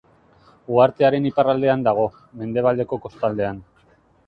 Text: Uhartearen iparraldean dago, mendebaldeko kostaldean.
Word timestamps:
Uhartearen 0.75 1.27
iparraldean 1.31 1.85
dago, 1.89 2.07
mendebaldeko 2.41 3.01
kostaldean. 3.07 3.63